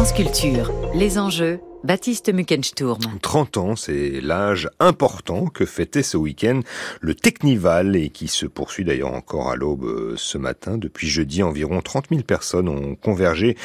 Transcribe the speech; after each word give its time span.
France 0.00 0.14
Culture, 0.14 0.79
les 0.94 1.18
enjeux 1.18 1.60
Baptiste 1.82 2.30
Muckensturm. 2.32 3.00
30 3.22 3.56
ans, 3.56 3.76
c'est 3.76 4.20
l'âge 4.20 4.68
important 4.80 5.46
que 5.46 5.64
fêtait 5.64 6.02
ce 6.02 6.18
week-end 6.18 6.60
le 7.00 7.14
Technival 7.14 7.96
et 7.96 8.10
qui 8.10 8.28
se 8.28 8.44
poursuit 8.44 8.84
d'ailleurs 8.84 9.14
encore 9.14 9.50
à 9.50 9.56
l'aube 9.56 9.84
euh, 9.84 10.14
ce 10.18 10.36
matin. 10.36 10.76
Depuis 10.76 11.08
jeudi, 11.08 11.42
environ 11.42 11.80
30 11.80 12.08
000 12.10 12.22
personnes 12.22 12.68
ont 12.68 12.96
convergé 12.96 13.56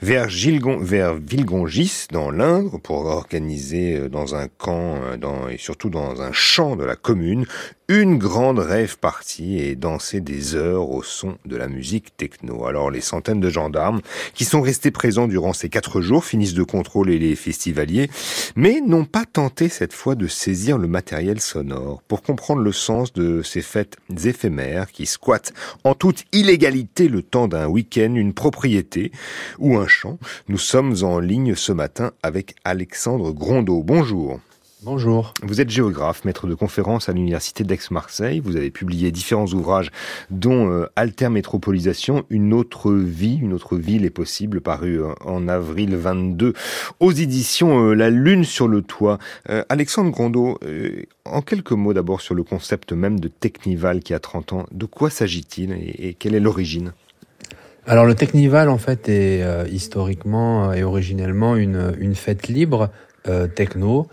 vers, 0.00 0.28
Gilgon, 0.28 0.78
vers 0.78 1.14
Villegongis 1.14 2.06
dans 2.12 2.30
l'Indre 2.30 2.78
pour 2.78 3.06
organiser 3.06 3.96
euh, 3.96 4.08
dans 4.08 4.36
un 4.36 4.46
camp 4.46 4.94
euh, 5.02 5.16
dans, 5.16 5.48
et 5.48 5.58
surtout 5.58 5.90
dans 5.90 6.22
un 6.22 6.30
champ 6.30 6.76
de 6.76 6.84
la 6.84 6.94
commune 6.94 7.44
une 7.88 8.16
grande 8.16 8.60
rêve 8.60 8.98
partie 8.98 9.58
et 9.58 9.76
danser 9.76 10.20
des 10.20 10.54
heures 10.54 10.88
au 10.88 11.02
son 11.02 11.36
de 11.44 11.56
la 11.56 11.68
musique 11.68 12.16
techno. 12.16 12.64
Alors 12.64 12.90
les 12.90 13.02
centaines 13.02 13.40
de 13.40 13.50
gendarmes 13.50 14.00
qui 14.32 14.46
sont 14.46 14.62
restés 14.62 14.90
présents 14.90 15.28
durant 15.28 15.52
ces 15.52 15.68
quatre 15.68 16.00
jours 16.00 16.24
finissent 16.24 16.54
de 16.54 16.62
contrôler 16.74 17.20
les 17.20 17.36
festivaliers, 17.36 18.10
mais 18.56 18.80
n'ont 18.80 19.04
pas 19.04 19.24
tenté 19.26 19.68
cette 19.68 19.92
fois 19.92 20.16
de 20.16 20.26
saisir 20.26 20.76
le 20.76 20.88
matériel 20.88 21.40
sonore 21.40 22.02
pour 22.08 22.20
comprendre 22.20 22.62
le 22.62 22.72
sens 22.72 23.12
de 23.12 23.42
ces 23.42 23.62
fêtes 23.62 23.96
éphémères 24.24 24.90
qui 24.90 25.06
squattent 25.06 25.52
en 25.84 25.94
toute 25.94 26.24
illégalité 26.32 27.06
le 27.06 27.22
temps 27.22 27.46
d'un 27.46 27.68
week-end, 27.68 28.12
une 28.16 28.34
propriété 28.34 29.12
ou 29.60 29.76
un 29.76 29.86
champ. 29.86 30.18
Nous 30.48 30.58
sommes 30.58 30.96
en 31.02 31.20
ligne 31.20 31.54
ce 31.54 31.70
matin 31.70 32.10
avec 32.24 32.56
Alexandre 32.64 33.30
Grondeau. 33.30 33.84
Bonjour. 33.84 34.40
Bonjour. 34.82 35.32
Vous 35.42 35.60
êtes 35.60 35.70
géographe, 35.70 36.24
maître 36.24 36.46
de 36.46 36.54
conférence 36.54 37.08
à 37.08 37.12
l'université 37.12 37.64
d'Aix-Marseille. 37.64 38.40
Vous 38.44 38.56
avez 38.56 38.70
publié 38.70 39.10
différents 39.10 39.46
ouvrages, 39.46 39.90
dont 40.30 40.70
euh, 40.70 40.86
Alter 40.96 41.30
Métropolisation, 41.30 42.24
une 42.28 42.52
autre 42.52 42.92
vie, 42.92 43.38
une 43.40 43.54
autre 43.54 43.76
ville 43.76 44.04
est 44.04 44.10
possible, 44.10 44.60
paru 44.60 45.00
euh, 45.00 45.14
en 45.24 45.48
avril 45.48 45.96
22 45.96 46.52
aux 47.00 47.12
éditions 47.12 47.88
euh, 47.88 47.94
La 47.94 48.10
Lune 48.10 48.44
sur 48.44 48.68
le 48.68 48.82
toit. 48.82 49.18
Alexandre 49.68 50.10
Grondeau, 50.10 50.58
en 51.24 51.40
quelques 51.40 51.72
mots 51.72 51.94
d'abord 51.94 52.20
sur 52.20 52.34
le 52.34 52.42
concept 52.42 52.92
même 52.92 53.20
de 53.20 53.28
Technival 53.28 54.00
qui 54.00 54.12
a 54.12 54.18
30 54.18 54.52
ans. 54.52 54.66
De 54.72 54.86
quoi 54.86 55.08
s'agit-il 55.10 55.72
et, 55.72 56.14
quelle 56.14 56.34
est 56.34 56.40
l'origine? 56.40 56.92
Alors 57.86 58.06
le 58.06 58.14
Technival 58.14 58.68
en 58.68 58.78
fait 58.78 59.08
est 59.08 59.42
historiquement 59.70 60.72
et 60.72 60.82
originellement 60.82 61.56
une, 61.56 61.94
une 61.98 62.14
fête 62.14 62.48
libre 62.48 62.90
techno 63.54 64.00
euh, 64.00 64.04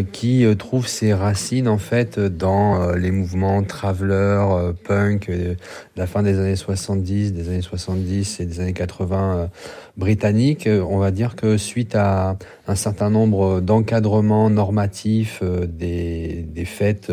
qui 0.00 0.44
euh, 0.44 0.54
trouve 0.54 0.86
ses 0.86 1.12
racines 1.12 1.68
en 1.68 1.78
fait 1.78 2.18
dans 2.18 2.80
euh, 2.80 2.96
les 2.96 3.10
mouvements 3.10 3.62
traveler, 3.62 4.72
punk, 4.84 5.30
la 5.96 6.06
fin 6.06 6.22
des 6.22 6.38
années 6.38 6.56
70, 6.56 7.32
des 7.32 7.48
années 7.48 7.62
70 7.62 8.40
et 8.40 8.46
des 8.46 8.60
années 8.60 8.72
80 8.72 9.50
britanniques. 9.96 10.68
On 10.68 10.98
va 10.98 11.10
dire 11.10 11.36
que 11.36 11.56
suite 11.56 11.94
à 11.94 12.36
un 12.66 12.74
certain 12.74 13.10
nombre 13.10 13.60
d'encadrements 13.60 14.50
normatifs 14.50 15.42
des, 15.42 16.41
fêtes 16.64 17.12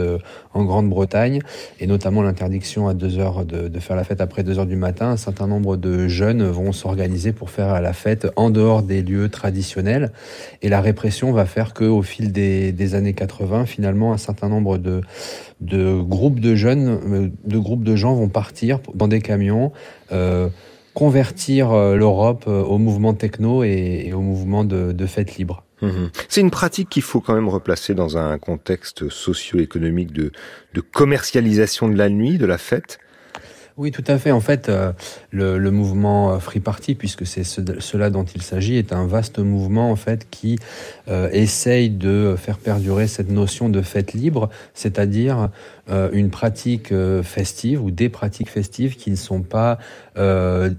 en 0.53 0.63
Grande-Bretagne 0.63 1.41
et 1.79 1.87
notamment 1.87 2.21
l'interdiction 2.21 2.87
à 2.87 2.93
deux 2.93 3.19
heures 3.19 3.45
de, 3.45 3.79
faire 3.79 3.95
la 3.95 4.03
fête 4.03 4.21
après 4.21 4.43
2 4.43 4.59
heures 4.59 4.65
du 4.65 4.75
matin, 4.75 5.09
un 5.09 5.17
certain 5.17 5.47
nombre 5.47 5.77
de 5.77 6.07
jeunes 6.07 6.43
vont 6.43 6.71
s'organiser 6.71 7.31
pour 7.31 7.49
faire 7.49 7.81
la 7.81 7.93
fête 7.93 8.27
en 8.35 8.49
dehors 8.49 8.83
des 8.83 9.01
lieux 9.01 9.29
traditionnels 9.29 10.11
et 10.61 10.69
la 10.69 10.81
répression 10.81 11.31
va 11.31 11.45
faire 11.45 11.73
que 11.73 11.85
au 11.85 12.01
fil 12.01 12.31
des 12.31 12.95
années 12.95 13.13
80, 13.13 13.65
finalement, 13.65 14.13
un 14.13 14.17
certain 14.17 14.49
nombre 14.49 14.77
de, 14.77 16.01
groupes 16.01 16.39
de 16.39 16.55
jeunes, 16.55 16.99
euh, 17.05 17.29
de 17.45 17.57
groupes 17.57 17.83
de 17.83 17.95
gens 17.95 18.13
vont 18.13 18.29
partir 18.29 18.79
dans 18.93 19.07
des 19.07 19.21
camions, 19.21 19.71
euh, 20.11 20.49
convertir 20.93 21.71
euh, 21.71 21.95
l'Europe 21.95 22.47
au 22.47 22.77
mouvement 22.77 23.13
techno 23.13 23.63
et, 23.63 24.11
au 24.13 24.21
mouvement 24.21 24.63
de, 24.63 24.91
de 24.91 25.05
fêtes 25.05 25.37
libres. 25.37 25.63
Mhm. 25.81 26.09
C'est 26.27 26.41
une 26.41 26.51
pratique 26.51 26.89
qu'il 26.89 27.03
faut 27.03 27.21
quand 27.21 27.33
même 27.33 27.49
replacer 27.49 27.93
dans 27.93 28.17
un 28.17 28.37
contexte 28.37 29.09
socio-économique 29.09 30.11
de, 30.11 30.31
commercialisation 30.91 31.89
de 31.89 31.97
la 31.97 32.09
nuit, 32.09 32.37
de 32.37 32.45
la 32.45 32.57
fête. 32.57 32.99
Oui, 33.77 33.91
tout 33.91 34.03
à 34.07 34.17
fait. 34.17 34.31
En 34.31 34.41
fait, 34.41 34.67
euh, 34.67 34.91
le, 35.31 35.57
le, 35.57 35.71
mouvement 35.71 36.33
euh, 36.33 36.39
Free 36.39 36.59
Party, 36.59 36.95
puisque 36.95 37.25
c'est 37.25 37.45
cela 37.45 38.09
dont 38.09 38.25
il 38.25 38.41
s'agit, 38.41 38.75
est 38.75 38.91
un 38.91 39.07
vaste 39.07 39.39
mouvement 39.39 39.89
en 39.89 39.95
fait 39.95 40.27
qui 40.29 40.59
euh, 41.07 41.29
essaye 41.31 41.89
de 41.89 42.35
faire 42.37 42.57
perdurer 42.57 43.07
cette 43.07 43.29
notion 43.29 43.69
de 43.69 43.81
fête 43.81 44.11
libre, 44.11 44.49
c'est-à-dire 44.73 45.49
euh, 45.89 46.09
une 46.13 46.29
pratique 46.29 46.93
festive 47.23 47.83
ou 47.83 47.91
des 47.91 48.09
pratiques 48.09 48.49
festives 48.49 48.95
qui 48.95 49.11
ne 49.11 49.15
sont 49.15 49.41
pas 49.41 49.77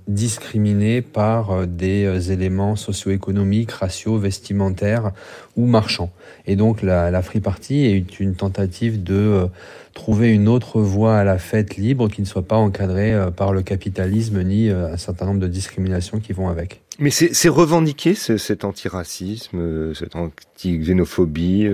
discriminées 0.06 1.00
par 1.00 1.66
des 1.66 2.30
éléments 2.30 2.76
socio-économiques, 2.76 3.70
raciaux, 3.70 4.18
vestimentaires 4.18 5.12
ou 5.56 5.64
marchands. 5.64 6.12
Et 6.46 6.56
donc 6.56 6.82
la, 6.82 7.10
la 7.10 7.22
Free 7.22 7.40
Party 7.40 7.86
est 7.86 8.20
une 8.20 8.34
tentative 8.34 9.02
de 9.02 9.48
trouver 9.94 10.32
une 10.32 10.48
autre 10.48 10.80
voie 10.80 11.18
à 11.18 11.24
la 11.24 11.38
fête 11.38 11.76
libre 11.76 12.08
qui 12.08 12.20
ne 12.20 12.26
soit 12.26 12.46
pas 12.46 12.56
encadrée 12.56 13.12
euh, 13.12 13.30
par 13.30 13.52
le 13.52 13.62
capitalisme 13.62 14.42
ni 14.42 14.68
euh, 14.68 14.92
un 14.92 14.96
certain 14.96 15.26
nombre 15.26 15.40
de 15.40 15.48
discriminations 15.48 16.20
qui 16.20 16.32
vont 16.32 16.48
avec. 16.48 16.80
Mais 17.00 17.10
c'est 17.10 17.48
revendiqué 17.48 18.14
cet 18.14 18.64
antiracisme, 18.64 19.58
euh, 19.58 19.94
cette 19.94 20.16
anti-xénophobie 20.16 21.66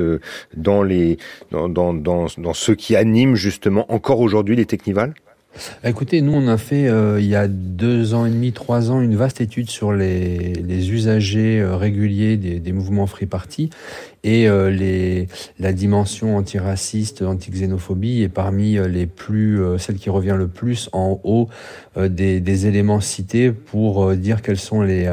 dans 0.57 0.83
les 0.83 1.19
dans, 1.51 1.69
dans, 1.69 1.93
dans, 1.93 2.55
ce 2.55 2.73
qui 2.73 2.97
anime 2.97 3.35
justement 3.35 3.93
encore 3.93 4.21
aujourd'hui 4.21 4.57
les 4.57 4.67
Technivals 4.67 5.15
Écoutez, 5.83 6.21
nous 6.21 6.35
on 6.35 6.49
a 6.49 6.59
fait 6.59 6.91
il 7.19 7.27
y 7.27 7.35
a 7.35 7.49
deux 7.49 8.13
ans 8.13 8.27
et 8.27 8.31
demi, 8.31 8.53
trois 8.53 8.91
ans, 8.91 9.01
une 9.01 9.17
vaste 9.17 9.41
étude 9.41 9.71
sur 9.71 9.93
les, 9.93 10.53
les 10.53 10.91
usagers 10.93 11.65
réguliers 11.65 12.37
des, 12.37 12.61
des, 12.61 12.73
mouvements 12.73 13.07
Free 13.07 13.25
Party 13.25 13.71
et 14.25 14.49
euh, 14.49 14.71
les, 14.71 15.28
la 15.59 15.72
dimension 15.72 16.37
antiraciste, 16.37 17.22
anti-xénophobie 17.22 18.22
est 18.22 18.28
parmi 18.28 18.77
euh, 18.77 18.88
les 18.88 19.06
plus, 19.06 19.62
euh, 19.62 19.78
celle 19.78 19.97
qui 19.97 20.10
revient 20.10 20.34
le 20.37 20.49
plus 20.49 20.88
en 20.93 21.21
haut 21.25 21.49
des, 21.97 22.41
des 22.41 22.66
éléments 22.66 23.00
cités 23.00 23.53
pour 23.53 24.12
dire 24.15 24.43
quels 24.43 24.59
sont 24.59 24.82
les, 24.82 25.10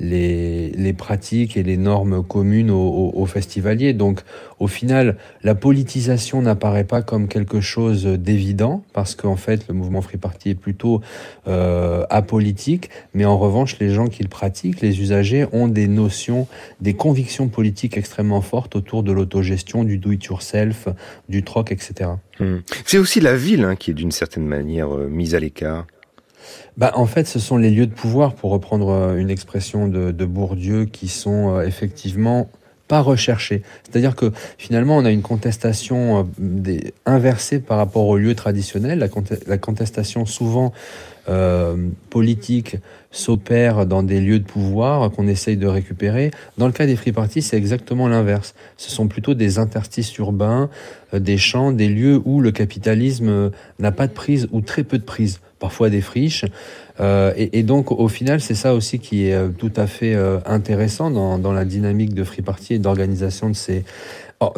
les, 0.00 0.70
les, 0.70 0.92
pratiques 0.92 1.56
et 1.56 1.62
les 1.62 1.76
normes 1.76 2.24
communes 2.24 2.70
aux, 2.70 3.26
festivaliers. 3.26 3.92
Donc, 3.92 4.20
au 4.58 4.66
final, 4.66 5.16
la 5.42 5.54
politisation 5.54 6.42
n'apparaît 6.42 6.84
pas 6.84 7.02
comme 7.02 7.28
quelque 7.28 7.60
chose 7.60 8.04
d'évident, 8.04 8.82
parce 8.92 9.14
qu'en 9.14 9.36
fait, 9.36 9.66
le 9.68 9.74
mouvement 9.74 10.02
Free 10.02 10.18
Party 10.18 10.50
est 10.50 10.54
plutôt 10.54 11.00
euh, 11.46 12.04
apolitique, 12.10 12.90
mais 13.14 13.24
en 13.24 13.38
revanche, 13.38 13.78
les 13.78 13.90
gens 13.90 14.06
qui 14.06 14.22
le 14.22 14.28
pratiquent, 14.28 14.80
les 14.80 15.00
usagers, 15.00 15.46
ont 15.52 15.68
des 15.68 15.86
notions, 15.86 16.48
des 16.80 16.94
convictions 16.94 17.48
politiques 17.48 17.96
extrêmement 17.96 18.23
forte 18.40 18.76
autour 18.76 19.02
de 19.02 19.12
l'autogestion, 19.12 19.84
du 19.84 19.98
do-it-yourself, 19.98 20.88
du 21.28 21.42
troc, 21.42 21.72
etc. 21.72 22.10
Hmm. 22.40 22.58
C'est 22.84 22.98
aussi 22.98 23.20
la 23.20 23.36
ville 23.36 23.64
hein, 23.64 23.76
qui 23.76 23.90
est 23.90 23.94
d'une 23.94 24.12
certaine 24.12 24.46
manière 24.46 24.94
euh, 24.94 25.08
mise 25.08 25.34
à 25.34 25.40
l'écart. 25.40 25.86
Bah, 26.76 26.92
en 26.96 27.06
fait, 27.06 27.26
ce 27.26 27.38
sont 27.38 27.56
les 27.56 27.70
lieux 27.70 27.86
de 27.86 27.94
pouvoir, 27.94 28.34
pour 28.34 28.50
reprendre 28.50 28.90
euh, 28.90 29.16
une 29.16 29.30
expression 29.30 29.88
de, 29.88 30.24
Bourdieu, 30.24 30.84
qui 30.84 31.08
sont 31.08 31.56
euh, 31.56 31.62
effectivement 31.62 32.50
pas 32.88 33.00
recherchés. 33.00 33.62
C'est-à-dire 33.82 34.14
que 34.14 34.32
finalement, 34.58 34.98
on 34.98 35.06
a 35.06 35.10
une 35.10 35.22
contestation 35.22 36.28
inversée 37.06 37.58
par 37.58 37.78
rapport 37.78 38.06
aux 38.06 38.18
lieux 38.18 38.34
traditionnels. 38.34 38.98
La, 39.46 39.56
contestation 39.56 40.26
souvent 40.26 40.74
euh, 41.28 41.76
politique 42.10 42.76
s'opère 43.14 43.86
dans 43.86 44.02
des 44.02 44.20
lieux 44.20 44.40
de 44.40 44.44
pouvoir 44.44 45.10
qu'on 45.10 45.26
essaye 45.26 45.56
de 45.56 45.66
récupérer. 45.66 46.30
Dans 46.58 46.66
le 46.66 46.72
cas 46.72 46.86
des 46.86 46.96
free 46.96 47.12
parties, 47.12 47.42
c'est 47.42 47.56
exactement 47.56 48.08
l'inverse. 48.08 48.54
Ce 48.76 48.90
sont 48.90 49.08
plutôt 49.08 49.34
des 49.34 49.58
interstices 49.58 50.16
urbains, 50.18 50.68
euh, 51.14 51.18
des 51.18 51.38
champs, 51.38 51.72
des 51.72 51.88
lieux 51.88 52.20
où 52.24 52.40
le 52.40 52.50
capitalisme 52.50 53.28
euh, 53.28 53.50
n'a 53.78 53.92
pas 53.92 54.06
de 54.06 54.12
prise 54.12 54.48
ou 54.52 54.60
très 54.60 54.82
peu 54.82 54.98
de 54.98 55.04
prise, 55.04 55.40
parfois 55.58 55.90
des 55.90 56.00
friches. 56.00 56.44
Euh, 57.00 57.32
et, 57.36 57.62
donc, 57.62 57.90
au 57.90 58.08
final, 58.08 58.40
c'est 58.40 58.54
ça 58.54 58.74
aussi 58.74 58.98
qui 58.98 59.26
est 59.26 59.36
tout 59.58 59.72
à 59.76 59.86
fait 59.86 60.16
intéressant 60.46 61.10
dans, 61.10 61.38
dans 61.38 61.52
la 61.52 61.64
dynamique 61.64 62.14
de 62.14 62.22
Free 62.22 62.42
Party 62.42 62.74
et 62.74 62.78
d'organisation 62.78 63.48
de 63.48 63.54
ces 63.54 63.84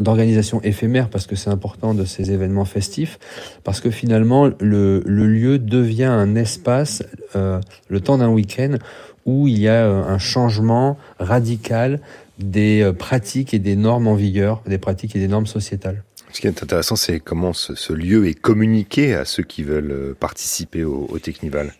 d'organisation 0.01 0.61
éphémère 0.63 1.09
parce 1.09 1.27
que 1.27 1.37
c'est 1.37 1.51
important 1.51 1.95
de 1.95 2.05
ces 2.05 2.33
événements 2.33 2.65
festifs 2.65 3.19
parce 3.65 3.81
que 3.81 3.91
finalement 3.91 4.51
le, 4.61 5.01
lieu 5.01 5.59
devient 5.59 6.05
un 6.05 6.35
espace 6.35 7.03
euh, 7.35 7.61
le 7.89 8.01
temps 8.01 8.19
d'un 8.19 8.29
week-end 8.29 8.77
où 9.25 9.49
il 9.49 9.59
y 9.59 9.69
a 9.69 9.87
euh, 9.87 10.05
un 10.05 10.19
changement 10.19 10.97
radical 11.19 12.01
des 12.39 12.83
euh, 12.83 12.93
pratiques 12.93 13.55
et 13.55 13.59
des 13.59 13.77
normes 13.77 14.07
en 14.07 14.15
vigueur, 14.15 14.63
des 14.67 14.79
pratiques 14.79 15.17
et 15.17 15.19
des 15.19 15.29
normes 15.29 15.47
sociétales. 15.47 16.03
Ce 16.33 16.41
qui 16.41 16.47
est 16.47 16.63
intéressant, 16.63 16.97
c'est 16.97 17.21
comment 17.21 17.53
ce, 17.53 17.75
ce, 17.75 17.93
lieu 17.93 18.27
est 18.27 18.35
communiqué 18.35 19.15
à 19.15 19.25
ceux 19.25 19.43
qui 19.43 19.63
veulent 19.63 20.15
participer 20.19 20.85
au, 20.85 21.07
au 21.11 21.19
Technival. 21.19 21.73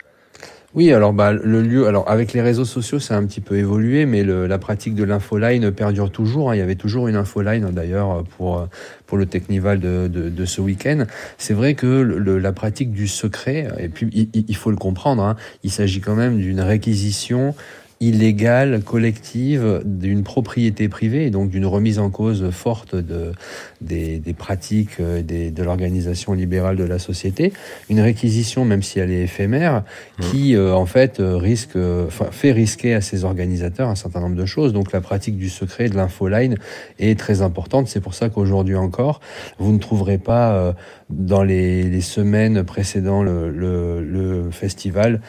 Oui, 0.77 0.93
alors 0.93 1.15
bah, 1.15 1.33
le 1.33 1.63
lieu, 1.63 1.87
alors 1.87 2.07
avec 2.07 2.35
les 2.35 2.43
réseaux 2.43 2.67
sociaux, 2.67 3.01
ça 3.01 3.15
a 3.15 3.17
un 3.17 3.25
petit 3.25 3.41
peu 3.41 3.57
évolué, 3.57 4.05
mais 4.05 4.23
le, 4.23 4.47
la 4.47 4.59
pratique 4.59 4.95
de 4.95 5.05
l'infoline 5.05 5.73
perdure 5.73 6.11
toujours. 6.11 6.51
Hein. 6.51 6.57
Il 6.57 6.59
y 6.59 6.63
avait 6.63 6.75
toujours 6.75 7.09
une 7.09 7.17
infoline 7.17 7.71
d'ailleurs 7.71 8.25
pour 8.37 8.69
pour 9.07 9.17
le 9.17 9.25
Technival 9.25 9.81
de, 9.81 10.07
de, 10.07 10.29
de 10.29 10.45
ce 10.45 10.61
week-end. 10.61 11.05
C'est 11.39 11.55
vrai 11.55 11.73
que 11.73 11.87
le, 11.87 12.39
la 12.39 12.53
pratique 12.53 12.93
du 12.93 13.09
secret, 13.09 13.69
et 13.79 13.89
puis 13.89 14.11
il, 14.13 14.45
il 14.47 14.57
faut 14.57 14.71
le 14.71 14.77
comprendre, 14.77 15.23
hein, 15.23 15.37
il 15.65 15.71
s'agit 15.71 16.03
quand 16.03 16.15
même 16.15 16.37
d'une 16.37 16.61
réquisition 16.61 17.55
illégale, 18.01 18.83
collective, 18.83 19.81
d'une 19.85 20.23
propriété 20.23 20.89
privée, 20.89 21.27
et 21.27 21.31
donc 21.31 21.49
d'une 21.49 21.65
remise 21.65 21.99
en 21.99 22.11
cause 22.11 22.51
forte 22.51 22.95
de, 22.95 23.33
des, 23.81 24.19
des 24.19 24.35
pratiques 24.35 25.01
euh, 25.01 25.23
des, 25.23 25.51
de 25.51 25.63
l'organisation 25.63 26.35
libérale 26.35 26.77
de 26.77 26.85
la 26.85 26.99
société. 26.99 27.55
Une 27.89 28.01
réquisition, 28.01 28.67
même 28.67 28.83
si 28.83 28.99
elle 28.99 29.11
est 29.11 29.23
éphémère, 29.23 29.83
mmh. 30.19 30.23
qui 30.25 30.55
euh, 30.55 30.75
en 30.75 30.85
fait 30.85 31.21
euh, 31.21 31.37
risque, 31.37 31.77
enfin, 32.07 32.27
fait 32.31 32.53
risquer 32.53 32.93
à 32.93 33.01
ces 33.01 33.25
organisateurs 33.25 33.89
un 33.89 33.95
certain 33.95 34.21
nombre 34.21 34.37
de 34.37 34.47
choses. 34.47 34.75
Donc 34.75 34.93
la 34.93 35.01
pratique 35.01 35.39
du 35.39 35.49
secret, 35.49 35.89
de 35.89 35.97
l'infoline 35.97 36.57
est 36.99 37.19
très 37.19 37.41
importante. 37.41 37.89
C'est 37.89 38.01
pour 38.01 38.15
ça 38.15 38.29
qu'aujourd'hui 38.29 38.77
encore, 38.77 39.21
vous 39.59 39.73
ne 39.73 39.79
trouverez 39.79 40.19
pas 40.19 40.75
dans 41.09 41.43
les, 41.43 41.85
les, 41.85 42.01
semaines 42.01 42.65
précédant 42.65 43.23
le, 43.23 43.51
le, 43.51 44.03
le 44.03 44.51
festival 44.51 45.21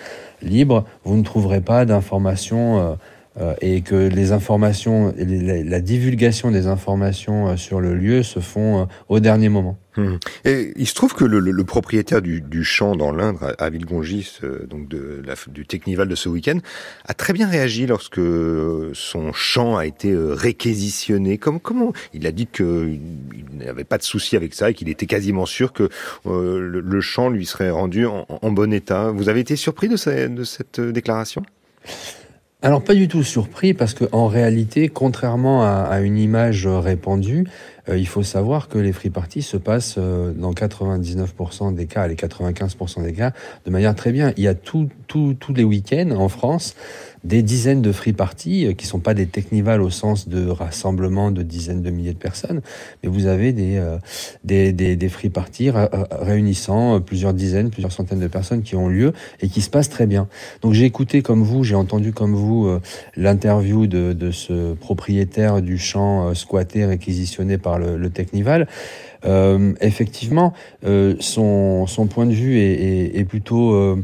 libre, 0.41 0.85
vous 1.03 1.15
ne 1.15 1.23
trouverez 1.23 1.61
pas 1.61 1.85
d'informations 1.85 2.79
euh, 2.79 2.95
et 3.61 3.81
que 3.81 3.95
les 3.95 4.31
informations, 4.31 5.13
la 5.17 5.81
divulgation 5.81 6.51
des 6.51 6.67
informations 6.67 7.49
euh, 7.49 7.57
sur 7.57 7.79
le 7.79 7.93
lieu 7.93 8.23
se 8.23 8.39
font 8.39 8.87
au 9.09 9.19
dernier 9.19 9.49
moment. 9.49 9.77
Hum. 9.97 10.19
Et 10.45 10.73
il 10.75 10.87
se 10.87 10.93
trouve 10.93 11.13
que 11.15 11.25
le, 11.25 11.63
propriétaire 11.63 12.21
du, 12.21 12.63
champ 12.63 12.95
dans 12.95 13.11
l'Indre, 13.11 13.55
à 13.57 13.69
Villegongis, 13.69 14.39
donc 14.69 14.87
du 14.87 15.65
Technival 15.65 16.07
de 16.07 16.13
ce 16.13 16.29
week-end, 16.29 16.59
a 17.05 17.15
très 17.15 17.33
bien 17.33 17.47
réagi 17.47 17.87
lorsque 17.87 18.21
son 18.93 19.33
champ 19.33 19.75
a 19.75 19.87
été 19.87 20.15
réquisitionné. 20.15 21.39
Comment, 21.39 21.93
il 22.13 22.27
a 22.27 22.31
dit 22.31 22.45
qu'il 22.45 22.99
n'avait 23.53 23.85
pas 23.85 23.97
de 23.97 24.03
souci 24.03 24.35
avec 24.35 24.53
ça 24.53 24.69
et 24.69 24.75
qu'il 24.75 24.89
était 24.89 25.07
quasiment 25.07 25.47
sûr 25.47 25.73
que 25.73 25.89
euh, 26.27 26.59
le, 26.59 27.01
champ 27.01 27.29
lui 27.29 27.47
serait 27.47 27.71
rendu 27.71 28.05
en, 28.05 28.51
bon 28.51 28.71
état. 28.71 29.09
Vous 29.09 29.29
avez 29.29 29.39
été 29.39 29.55
surpris 29.55 29.89
de 29.89 29.95
cette 29.95 30.79
déclaration? 30.79 31.43
Alors 32.63 32.83
pas 32.83 32.95
du 32.95 33.07
tout 33.07 33.24
surpris 33.24 33.74
parce 33.75 33.94
que 33.94 34.06
en 34.12 34.27
réalité, 34.27 34.89
contrairement 34.89 35.63
à, 35.63 35.88
à 35.89 36.00
une 36.00 36.18
image 36.18 36.65
répandue, 36.65 37.45
euh, 37.89 37.97
il 37.97 38.07
faut 38.07 38.23
savoir 38.23 38.67
que 38.67 38.77
les 38.77 38.91
free 38.91 39.09
parties 39.09 39.41
se 39.41 39.57
passent 39.57 39.95
euh, 39.97 40.33
dans 40.33 40.51
99% 40.51 41.73
des 41.73 41.85
cas, 41.85 42.07
les 42.07 42.15
95% 42.15 43.03
des 43.03 43.13
cas, 43.13 43.31
de 43.65 43.71
manière 43.71 43.95
très 43.95 44.11
bien. 44.11 44.33
Il 44.37 44.43
y 44.43 44.47
a 44.47 44.55
tous 44.55 44.89
les 45.55 45.63
week-ends 45.63 46.11
en 46.11 46.29
France 46.29 46.75
des 47.23 47.41
dizaines 47.41 47.81
de 47.81 47.91
free 47.91 48.13
parties 48.13 48.67
euh, 48.67 48.73
qui 48.73 48.85
sont 48.85 48.99
pas 48.99 49.13
des 49.13 49.25
technivals 49.25 49.81
au 49.81 49.89
sens 49.89 50.27
de 50.27 50.47
rassemblement 50.47 51.31
de 51.31 51.43
dizaines 51.43 51.81
de 51.81 51.89
milliers 51.89 52.13
de 52.13 52.17
personnes, 52.17 52.61
mais 53.03 53.09
vous 53.09 53.25
avez 53.25 53.53
des 53.53 53.81
des, 54.43 54.71
des, 54.71 54.95
des 54.95 55.09
free 55.09 55.29
parties 55.29 55.69
réunissant 56.11 56.99
plusieurs 57.01 57.33
dizaines, 57.33 57.69
plusieurs 57.69 57.91
centaines 57.91 58.19
de 58.19 58.27
personnes 58.27 58.61
qui 58.61 58.75
ont 58.75 58.87
lieu 58.87 59.13
et 59.41 59.49
qui 59.49 59.61
se 59.61 59.69
passent 59.69 59.89
très 59.89 60.07
bien. 60.07 60.27
Donc 60.61 60.73
j'ai 60.73 60.85
écouté 60.85 61.21
comme 61.21 61.43
vous, 61.43 61.63
j'ai 61.63 61.75
entendu 61.75 62.13
comme 62.13 62.35
vous 62.35 62.69
l'interview 63.15 63.87
de, 63.87 64.13
de 64.13 64.31
ce 64.31 64.73
propriétaire 64.73 65.61
du 65.61 65.77
champ 65.77 66.33
squatté 66.33 66.85
réquisitionné 66.85 67.57
par 67.57 67.76
le, 67.77 68.09
Technival. 68.09 68.68
Euh, 69.25 69.74
effectivement, 69.81 70.53
euh, 70.85 71.15
son, 71.19 71.85
point 72.09 72.25
de 72.25 72.33
vue 72.33 72.59
est, 72.59 73.27
plutôt 73.27 73.74
euh, 73.74 73.95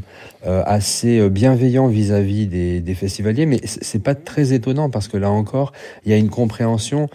assez 0.42 1.28
bienveillant 1.30 1.86
vis-à-vis 1.86 2.46
des, 2.46 2.80
des, 2.80 2.94
festivaliers, 2.94 3.46
mais 3.46 3.60
c'est 3.64 4.02
pas 4.02 4.14
très 4.14 4.52
étonnant 4.52 4.90
parce 4.90 5.08
que 5.08 5.16
là 5.16 5.30
encore, 5.30 5.72
il 6.04 6.10
y 6.10 6.14
a 6.14 6.18
une 6.18 6.30
compréhension 6.30 7.08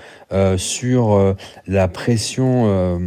sur 0.58 1.36
la 1.68 1.88
pression 1.88 3.00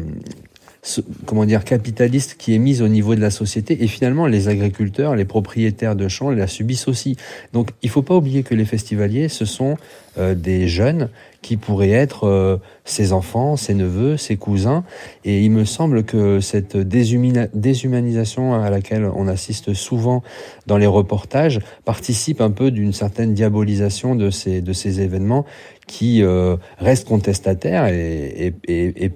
comment 1.26 1.44
dire 1.44 1.64
capitaliste 1.64 2.34
qui 2.36 2.54
est 2.54 2.58
mise 2.58 2.82
au 2.82 2.88
niveau 2.88 3.14
de 3.14 3.20
la 3.20 3.30
société 3.30 3.84
et 3.84 3.86
finalement 3.86 4.26
les 4.26 4.48
agriculteurs, 4.48 5.14
les 5.14 5.24
propriétaires 5.24 5.94
de 5.94 6.08
champs 6.08 6.30
la 6.30 6.48
subissent 6.48 6.88
aussi. 6.88 7.16
Donc 7.52 7.70
il 7.82 7.88
faut 7.88 8.02
pas 8.02 8.16
oublier 8.16 8.42
que 8.42 8.54
les 8.54 8.64
festivaliers 8.64 9.28
ce 9.28 9.44
sont 9.44 9.76
euh, 10.18 10.34
des 10.34 10.66
jeunes 10.66 11.08
qui 11.40 11.56
pourraient 11.56 11.90
être 11.90 12.24
euh, 12.24 12.56
ses 12.84 13.12
enfants, 13.12 13.56
ses 13.56 13.74
neveux, 13.74 14.16
ses 14.16 14.36
cousins 14.36 14.82
et 15.24 15.44
il 15.44 15.52
me 15.52 15.64
semble 15.64 16.02
que 16.02 16.40
cette 16.40 16.76
déshumanisation 16.76 18.54
à 18.54 18.68
laquelle 18.68 19.04
on 19.04 19.28
assiste 19.28 19.74
souvent 19.74 20.24
dans 20.66 20.78
les 20.78 20.86
reportages 20.86 21.60
participe 21.84 22.40
un 22.40 22.50
peu 22.50 22.72
d'une 22.72 22.92
certaine 22.92 23.34
diabolisation 23.34 24.16
de 24.16 24.30
ces 24.30 24.60
de 24.60 24.72
ces 24.72 25.00
événements 25.00 25.44
qui 25.86 26.24
euh, 26.24 26.56
restent 26.78 27.06
contestataires 27.06 27.86
et, 27.86 28.52
et, 28.66 29.04
et 29.04 29.12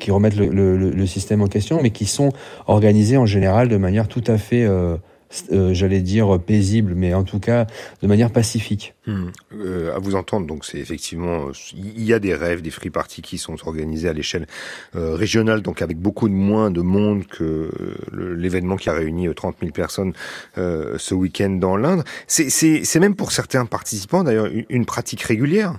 qui 0.00 0.10
remettent 0.10 0.36
le, 0.36 1.06
système 1.06 1.42
en 1.42 1.46
question, 1.46 1.80
mais 1.82 1.90
qui 1.90 2.06
sont 2.06 2.32
organisés 2.66 3.16
en 3.16 3.26
général 3.26 3.68
de 3.68 3.76
manière 3.76 4.08
tout 4.08 4.24
à 4.26 4.38
fait, 4.38 4.64
euh, 4.64 4.96
euh, 5.52 5.74
j'allais 5.74 6.00
dire 6.00 6.40
paisible, 6.40 6.94
mais 6.96 7.14
en 7.14 7.24
tout 7.24 7.38
cas 7.38 7.66
de 8.02 8.06
manière 8.08 8.30
pacifique. 8.30 8.94
Hmm. 9.06 9.28
Euh, 9.52 9.94
à 9.94 9.98
vous 9.98 10.14
entendre, 10.14 10.46
donc 10.46 10.64
c'est 10.64 10.78
effectivement, 10.78 11.48
il 11.74 12.02
y 12.02 12.12
a 12.12 12.18
des 12.18 12.34
rêves, 12.34 12.62
des 12.62 12.70
free 12.70 12.90
parties 12.90 13.22
qui 13.22 13.38
sont 13.38 13.56
organisés 13.66 14.08
à 14.08 14.12
l'échelle 14.12 14.46
régionale, 14.94 15.62
donc 15.62 15.82
avec 15.82 15.98
beaucoup 15.98 16.28
de 16.28 16.34
moins 16.34 16.70
de 16.70 16.80
monde 16.80 17.26
que 17.26 17.70
l'événement 18.12 18.76
qui 18.76 18.88
a 18.88 18.92
réuni 18.92 19.32
30 19.32 19.56
000 19.60 19.72
personnes 19.72 20.12
ce 20.56 21.14
week-end 21.14 21.50
dans 21.50 21.76
l'Indre. 21.76 22.04
C'est 22.26 23.00
même 23.00 23.14
pour 23.14 23.32
certains 23.32 23.66
participants 23.66 24.24
d'ailleurs 24.24 24.48
une 24.68 24.86
pratique 24.86 25.22
régulière. 25.22 25.74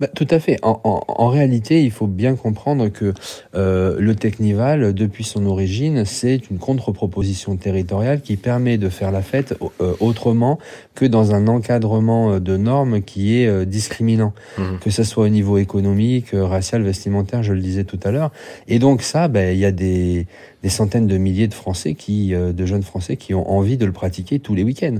Bah, 0.00 0.08
tout 0.08 0.26
à 0.30 0.38
fait. 0.38 0.58
En, 0.62 0.80
en, 0.84 1.02
en, 1.06 1.28
réalité, 1.28 1.82
il 1.84 1.90
faut 1.90 2.06
bien 2.06 2.34
comprendre 2.36 2.88
que 2.88 3.14
euh, 3.54 3.96
le 3.98 4.14
Technival, 4.14 4.92
depuis 4.92 5.24
son 5.24 5.46
origine, 5.46 6.04
c'est 6.04 6.50
une 6.50 6.58
contre-proposition 6.58 7.56
territoriale 7.56 8.20
qui 8.20 8.36
permet 8.36 8.78
de 8.78 8.88
faire 8.88 9.12
la 9.12 9.22
fête 9.22 9.54
euh, 9.80 9.94
autrement 10.00 10.58
que 10.94 11.04
dans 11.04 11.34
un 11.34 11.46
encadrement 11.48 12.32
euh, 12.32 12.40
de 12.40 12.56
normes 12.56 13.02
qui 13.02 13.38
est 13.38 13.46
euh, 13.46 13.64
discriminant, 13.64 14.32
mmh. 14.58 14.62
que 14.80 14.90
ce 14.90 15.04
soit 15.04 15.24
au 15.24 15.28
niveau 15.28 15.58
économique, 15.58 16.28
racial, 16.32 16.82
vestimentaire, 16.82 17.42
je 17.42 17.52
le 17.52 17.60
disais 17.60 17.84
tout 17.84 18.00
à 18.04 18.10
l'heure. 18.10 18.32
Et 18.68 18.78
donc 18.78 19.02
ça, 19.02 19.28
bah, 19.28 19.52
il 19.52 19.58
y 19.58 19.64
a 19.64 19.72
des, 19.72 20.26
des, 20.62 20.68
centaines 20.68 21.06
de 21.06 21.18
milliers 21.18 21.48
de 21.48 21.54
Français 21.54 21.94
qui, 21.94 22.32
de 22.32 22.66
jeunes 22.66 22.82
Français 22.82 23.16
qui 23.16 23.34
ont 23.34 23.50
envie 23.50 23.76
de 23.76 23.86
le 23.86 23.92
pratiquer 23.92 24.38
tous 24.38 24.54
les 24.54 24.62
week-ends. 24.62 24.98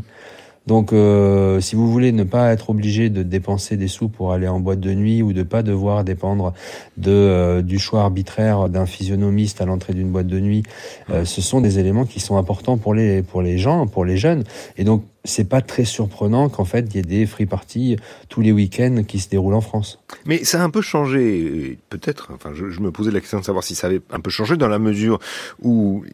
Donc, 0.66 0.92
euh, 0.92 1.60
si 1.60 1.76
vous 1.76 1.90
voulez 1.90 2.10
ne 2.10 2.24
pas 2.24 2.52
être 2.52 2.70
obligé 2.70 3.08
de 3.08 3.22
dépenser 3.22 3.76
des 3.76 3.86
sous 3.86 4.08
pour 4.08 4.32
aller 4.32 4.48
en 4.48 4.58
boîte 4.58 4.80
de 4.80 4.92
nuit 4.94 5.22
ou 5.22 5.32
de 5.32 5.44
pas 5.44 5.62
devoir 5.62 6.02
dépendre 6.02 6.54
de 6.96 7.12
euh, 7.12 7.62
du 7.62 7.78
choix 7.78 8.02
arbitraire 8.02 8.68
d'un 8.68 8.86
physionomiste 8.86 9.60
à 9.60 9.64
l'entrée 9.64 9.92
d'une 9.92 10.10
boîte 10.10 10.26
de 10.26 10.40
nuit, 10.40 10.64
euh, 11.10 11.24
ce 11.24 11.40
sont 11.40 11.60
des 11.60 11.78
éléments 11.78 12.04
qui 12.04 12.18
sont 12.18 12.36
importants 12.36 12.78
pour 12.78 12.94
les 12.94 13.22
pour 13.22 13.42
les 13.42 13.58
gens, 13.58 13.86
pour 13.86 14.04
les 14.04 14.16
jeunes. 14.16 14.42
Et 14.76 14.82
donc, 14.82 15.04
c'est 15.26 15.48
pas 15.48 15.60
très 15.60 15.84
surprenant 15.84 16.48
qu'en 16.48 16.64
fait 16.64 16.86
il 16.90 16.96
y 16.96 16.98
ait 16.98 17.02
des 17.02 17.26
free 17.26 17.46
parties 17.46 17.96
tous 18.28 18.40
les 18.40 18.52
week-ends 18.52 19.02
qui 19.06 19.18
se 19.18 19.28
déroulent 19.28 19.54
en 19.54 19.60
France. 19.60 19.98
Mais 20.24 20.44
ça 20.44 20.60
a 20.60 20.64
un 20.64 20.70
peu 20.70 20.80
changé, 20.80 21.78
peut-être. 21.90 22.30
Enfin, 22.34 22.50
je, 22.54 22.80
me 22.80 22.90
posais 22.90 23.10
la 23.10 23.20
question 23.20 23.40
de 23.40 23.44
savoir 23.44 23.64
si 23.64 23.74
ça 23.74 23.88
avait 23.88 24.00
un 24.10 24.20
peu 24.20 24.30
changé 24.30 24.56
dans 24.56 24.68
la 24.68 24.78
mesure 24.78 25.18
où 25.62 26.04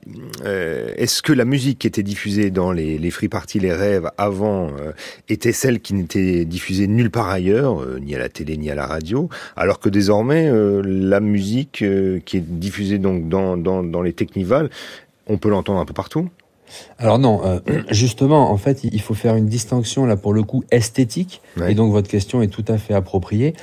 euh, 0.44 0.92
est-ce 0.96 1.22
que 1.22 1.32
la 1.32 1.44
musique 1.44 1.80
qui 1.80 1.86
était 1.86 2.02
diffusée 2.02 2.50
dans 2.50 2.72
les, 2.72 3.10
free 3.10 3.28
parties, 3.28 3.60
les 3.60 3.72
rêves 3.72 4.10
avant, 4.18 4.68
euh, 4.68 4.92
était 5.28 5.52
celle 5.52 5.80
qui 5.80 5.94
n'était 5.94 6.44
diffusée 6.44 6.86
nulle 6.86 7.10
part 7.10 7.28
ailleurs, 7.28 7.82
euh, 7.82 7.98
ni 7.98 8.14
à 8.14 8.18
la 8.18 8.28
télé 8.28 8.56
ni 8.56 8.70
à 8.70 8.74
la 8.74 8.86
radio, 8.86 9.28
alors 9.56 9.80
que 9.80 9.88
désormais 9.88 10.48
euh, 10.48 10.82
la 10.84 11.20
musique 11.20 11.82
euh, 11.82 12.20
qui 12.24 12.38
est 12.38 12.40
diffusée 12.40 12.98
donc 12.98 13.28
dans, 13.28 13.56
dans, 13.56 13.82
dans 13.82 14.02
les 14.02 14.12
technivals, 14.12 14.70
on 15.26 15.38
peut 15.38 15.48
l'entendre 15.48 15.80
un 15.80 15.84
peu 15.84 15.94
partout. 15.94 16.28
Alors 16.98 17.18
non, 17.18 17.40
euh, 17.44 17.60
justement, 17.90 18.50
en 18.50 18.56
fait, 18.56 18.84
il 18.84 19.00
faut 19.00 19.14
faire 19.14 19.36
une 19.36 19.46
distinction 19.46 20.06
là 20.06 20.16
pour 20.16 20.32
le 20.32 20.42
coup 20.42 20.64
esthétique, 20.70 21.40
ouais. 21.56 21.72
et 21.72 21.74
donc 21.74 21.92
votre 21.92 22.08
question 22.08 22.42
est 22.42 22.48
tout 22.48 22.64
à 22.68 22.78
fait 22.78 22.94
appropriée. 22.94 23.54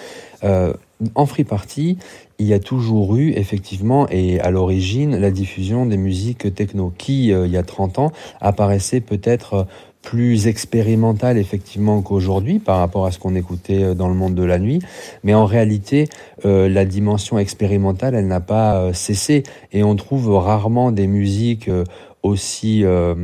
Euh, 0.43 0.73
en 1.15 1.25
free 1.25 1.43
party, 1.43 1.97
il 2.39 2.47
y 2.47 2.53
a 2.53 2.59
toujours 2.59 3.15
eu 3.15 3.31
effectivement 3.31 4.07
et 4.09 4.39
à 4.39 4.51
l'origine 4.51 5.17
la 5.17 5.31
diffusion 5.31 5.85
des 5.85 5.97
musiques 5.97 6.53
techno 6.53 6.93
qui, 6.97 7.33
euh, 7.33 7.45
il 7.45 7.51
y 7.51 7.57
a 7.57 7.63
30 7.63 7.99
ans, 7.99 8.11
apparaissait 8.41 9.01
peut-être 9.01 9.67
plus 10.01 10.47
expérimentale 10.47 11.37
effectivement 11.37 12.01
qu'aujourd'hui 12.01 12.59
par 12.59 12.77
rapport 12.77 13.05
à 13.05 13.11
ce 13.11 13.19
qu'on 13.19 13.35
écoutait 13.35 13.95
dans 13.95 14.07
le 14.07 14.13
monde 14.13 14.33
de 14.33 14.43
la 14.43 14.57
nuit. 14.57 14.79
Mais 15.23 15.33
en 15.33 15.45
réalité, 15.45 16.07
euh, 16.45 16.69
la 16.69 16.85
dimension 16.85 17.37
expérimentale, 17.37 18.15
elle 18.15 18.27
n'a 18.27 18.39
pas 18.39 18.77
euh, 18.77 18.93
cessé 18.93 19.43
et 19.73 19.83
on 19.83 19.95
trouve 19.95 20.33
rarement 20.35 20.91
des 20.91 21.07
musiques 21.07 21.67
euh, 21.67 21.83
aussi 22.23 22.83
euh, 22.83 23.15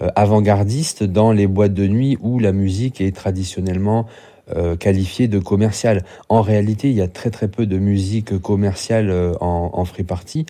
euh, 0.00 0.08
avant-gardistes 0.14 1.02
dans 1.02 1.32
les 1.32 1.46
boîtes 1.46 1.74
de 1.74 1.86
nuit 1.86 2.18
où 2.20 2.38
la 2.38 2.52
musique 2.52 3.00
est 3.00 3.14
traditionnellement 3.14 4.06
euh, 4.54 4.76
qualifiée 4.76 5.28
de 5.28 5.38
commerciale. 5.38 6.04
En 6.28 6.42
réalité, 6.42 6.90
il 6.90 6.96
y 6.96 7.02
a 7.02 7.08
très 7.08 7.30
très 7.30 7.48
peu 7.48 7.66
de 7.66 7.78
musique 7.78 8.38
commerciale 8.38 9.12
en, 9.40 9.70
en 9.72 9.84
free 9.84 10.04
party 10.04 10.46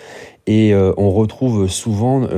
et 0.47 0.75
on 0.75 1.11
retrouve 1.11 1.69
souvent 1.69 2.29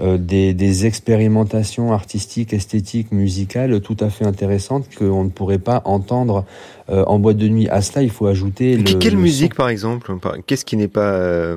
des, 0.00 0.54
des, 0.54 0.86
expérimentations 0.86 1.92
artistiques, 1.92 2.52
esthétiques, 2.52 3.10
musicales 3.12 3.80
tout 3.80 3.96
à 3.98 4.08
fait 4.08 4.24
intéressantes 4.24 4.86
qu'on 4.96 5.24
ne 5.24 5.30
pourrait 5.30 5.58
pas 5.58 5.82
entendre 5.84 6.44
euh, 6.90 7.02
en 7.06 7.18
boîte 7.18 7.38
de 7.38 7.48
nuit. 7.48 7.66
À 7.70 7.80
cela, 7.80 8.02
il 8.02 8.10
faut 8.10 8.26
ajouter. 8.26 8.76
Le, 8.76 8.98
Quelle 8.98 9.14
le 9.14 9.20
musique, 9.20 9.54
son. 9.54 9.56
par 9.56 9.68
exemple? 9.70 10.12
Qu'est-ce 10.46 10.66
qui 10.66 10.76
n'est 10.76 10.88
pas 10.88 11.14
euh, 11.14 11.56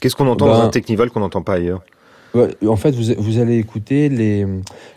Qu'est-ce 0.00 0.16
qu'on 0.16 0.26
entend 0.28 0.46
ben, 0.46 0.52
dans 0.52 0.60
un 0.62 0.70
technival 0.70 1.10
qu'on 1.10 1.20
n'entend 1.20 1.42
pas 1.42 1.54
ailleurs? 1.54 1.82
En 2.34 2.76
fait, 2.76 2.92
vous, 2.92 3.38
allez 3.38 3.58
écouter 3.58 4.08
les, 4.08 4.46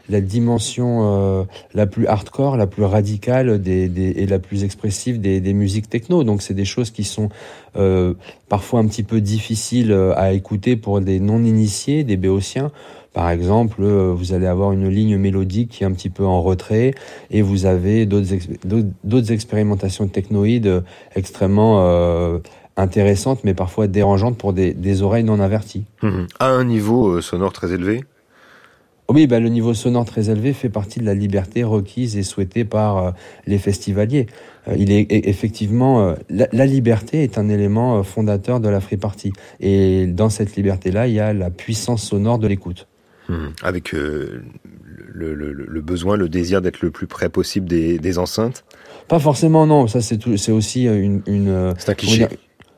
la 0.10 0.22
dimension 0.22 1.01
euh, 1.04 1.44
la 1.74 1.86
plus 1.86 2.08
hardcore, 2.08 2.56
la 2.56 2.68
plus 2.68 2.84
radicale 2.84 3.62
des, 3.62 3.89
des, 3.89 4.12
et 4.12 4.25
la 4.25 4.39
plus 4.39 4.63
expressive 4.63 5.20
des, 5.20 5.42
des 5.42 5.54
musiques 5.54 5.89
techno. 5.89 6.24
Donc, 6.24 6.42
c'est 6.42 6.54
des 6.54 6.65
choses 6.65 6.92
qui 6.92 7.04
sont 7.04 7.30
euh, 7.75 8.13
parfois 8.48 8.80
un 8.80 8.88
petit 8.88 9.04
peu 9.04 9.20
difficiles 9.20 9.92
euh, 9.92 10.13
à 10.15 10.32
écouter 10.32 10.75
pour 10.77 11.01
des 11.01 11.20
non-initiés, 11.20 12.04
des 12.04 12.18
béotiens. 12.18 12.72
Par 13.15 13.30
exemple, 13.30 13.82
euh, 13.82 14.13
vous 14.13 14.34
allez 14.34 14.46
avoir 14.46 14.74
une 14.74 14.89
ligne 14.89 15.18
mélodique 15.18 15.70
qui 15.72 15.84
est 15.84 15.88
un 15.88 15.94
petit 15.94 16.10
peu 16.10 16.25
en 16.25 16.42
retrait 16.42 16.94
et 17.32 17.42
vous 17.42 17.65
avez 17.65 18.06
d'autres 18.06 19.32
expérimentations 19.32 20.10
technoïdes 20.10 20.84
extrêmement 21.15 21.80
euh, 21.80 22.39
intéressantes 22.77 23.44
mais 23.44 23.53
parfois 23.53 23.88
dérangeantes 23.88 24.38
pour 24.38 24.53
des, 24.53 24.74
des 24.74 25.01
oreilles 25.01 25.24
non 25.24 25.39
averties. 25.39 25.86
Mmh. 26.01 26.25
À 26.39 26.48
un 26.48 26.63
niveau 26.63 27.10
euh, 27.10 27.22
sonore 27.22 27.53
très 27.53 27.74
élevé 27.74 28.03
oui, 29.08 29.27
bah, 29.27 29.39
le 29.39 29.50
niveau 29.50 29.74
sonore 29.75 30.05
très 30.05 30.32
élevé 30.32 30.53
fait 30.53 30.70
partie 30.70 31.00
de 31.00 31.05
la 31.05 31.13
liberté 31.13 31.63
requise 31.63 32.17
et 32.17 32.24
souhaitée 32.24 32.65
par 32.65 32.98
euh, 32.98 33.12
les 33.46 33.60
festivaliers. 33.60 34.25
Euh, 34.67 34.75
il 34.77 34.91
est 34.91 35.03
e, 35.03 35.29
effectivement 35.29 36.01
euh, 36.01 36.15
la, 36.29 36.48
la, 36.51 36.65
liberté 36.65 37.22
est 37.24 37.38
un 37.38 37.48
élément 37.48 38.01
fondateur 38.01 38.60
de 38.60 38.67
la 38.67 38.79
free 38.79 38.98
party 38.98 39.32
et 39.60 40.08
dans 40.08 40.29
cette 40.29 40.55
liberté-là, 40.55 41.08
il 41.08 41.13
y 41.13 41.20
a 41.20 41.34
la 41.34 41.51
puissance 41.51 42.03
sonore 42.03 42.39
de 42.39 42.48
l'écoute. 42.48 42.88
Mmh. 43.29 43.48
Avec 43.62 43.91
le, 43.91 44.44
le, 45.13 45.34
le, 45.34 45.82
besoin, 45.82 46.15
le 46.15 46.29
désir 46.29 46.62
d'être 46.62 46.82
le 46.82 46.91
plus 46.91 47.08
près 47.08 47.29
possible 47.29 47.67
des, 47.67 47.98
des 47.98 48.20
enceintes 48.20 48.65
Pas 49.08 49.17
forcément, 49.20 49.65
non. 49.65 49.88
Ça, 49.88 50.01
c'est 50.01 50.51
aussi 50.51 50.84
une. 50.84 51.22
une 51.25 51.74
c'est 51.77 51.89
un 51.89 51.96
cliché. 51.96 52.27